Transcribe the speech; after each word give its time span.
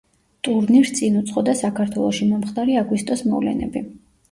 ტურნირს 0.45 0.93
წინ 0.99 1.19
უძღოდა 1.19 1.55
საქართველოში 1.61 2.31
მომხდარი 2.33 2.81
აგვისტოს 2.85 3.25
მოვლენები. 3.31 3.89